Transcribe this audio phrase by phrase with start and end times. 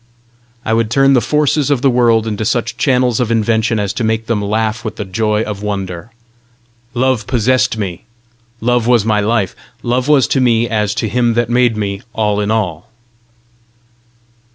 [0.65, 4.03] I would turn the forces of the world into such channels of invention as to
[4.03, 6.11] make them laugh with the joy of wonder!
[6.95, 8.05] Love possessed me!
[8.61, 9.55] Love was my life!
[9.83, 12.89] Love was to me, as to him that made me, all in all!